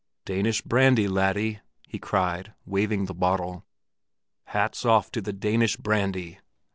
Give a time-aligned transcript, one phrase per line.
[0.25, 3.67] "Danish brandy, laddie!" he cried, waving the bottle.
[4.45, 6.39] "Hats off to the Danish brandy!